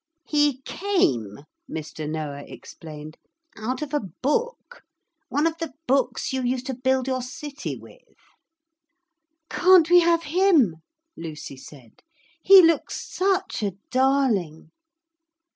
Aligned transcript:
'He 0.25 0.63
came,' 0.65 1.43
Mr. 1.69 2.09
Noah 2.09 2.43
explained, 2.47 3.17
'out 3.55 3.83
of 3.83 3.93
a 3.93 3.99
book. 3.99 4.81
One 5.29 5.45
of 5.45 5.59
the 5.59 5.73
books 5.85 6.33
you 6.33 6.41
used 6.41 6.65
to 6.65 6.73
build 6.73 7.05
your 7.05 7.21
city 7.21 7.75
with.' 7.75 8.01
'Can't 9.51 9.91
we 9.91 9.99
have 9.99 10.23
him?' 10.23 10.77
Lucy 11.15 11.55
said; 11.55 12.01
'he 12.41 12.63
looks 12.63 13.13
such 13.15 13.61
a 13.61 13.73
darling.' 13.91 14.71